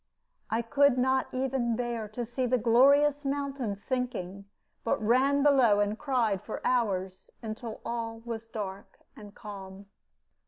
I 0.49 0.63
could 0.63 0.97
not 0.97 1.27
even 1.31 1.75
bear 1.75 2.07
to 2.07 2.25
see 2.25 2.47
the 2.47 2.57
glorious 2.57 3.23
mountains 3.23 3.83
sinking, 3.83 4.45
but 4.83 4.99
ran 4.99 5.43
below 5.43 5.79
and 5.79 5.95
cried 5.95 6.41
for 6.41 6.59
hours, 6.65 7.29
until 7.43 7.81
all 7.85 8.21
was 8.25 8.47
dark 8.47 8.97
and 9.15 9.35
calm. 9.35 9.85